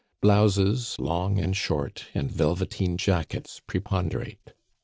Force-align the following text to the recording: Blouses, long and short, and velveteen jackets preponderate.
Blouses, 0.19 0.95
long 0.97 1.37
and 1.37 1.55
short, 1.55 2.07
and 2.15 2.31
velveteen 2.31 2.97
jackets 2.97 3.61
preponderate. 3.67 4.55